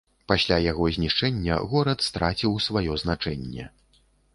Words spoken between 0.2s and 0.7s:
Пасля